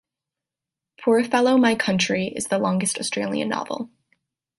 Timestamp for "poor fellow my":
0.99-1.75